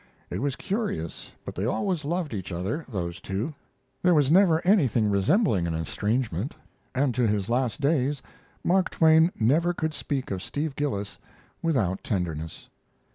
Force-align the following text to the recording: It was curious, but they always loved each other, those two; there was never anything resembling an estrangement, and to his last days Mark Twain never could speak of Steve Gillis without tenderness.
It 0.31 0.41
was 0.41 0.55
curious, 0.55 1.31
but 1.45 1.53
they 1.53 1.63
always 1.67 2.03
loved 2.03 2.33
each 2.33 2.51
other, 2.51 2.87
those 2.89 3.21
two; 3.21 3.53
there 4.01 4.15
was 4.15 4.31
never 4.31 4.59
anything 4.65 5.11
resembling 5.11 5.67
an 5.67 5.75
estrangement, 5.75 6.55
and 6.95 7.13
to 7.13 7.27
his 7.27 7.49
last 7.49 7.81
days 7.81 8.23
Mark 8.63 8.89
Twain 8.89 9.31
never 9.39 9.75
could 9.75 9.93
speak 9.93 10.31
of 10.31 10.41
Steve 10.41 10.75
Gillis 10.75 11.19
without 11.61 12.03
tenderness. 12.03 12.67